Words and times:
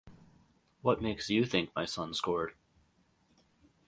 What 0.81 1.03
makes 1.03 1.29
you 1.29 1.45
think 1.45 1.75
my 1.75 1.85
son 1.85 2.15
scored? 2.15 2.55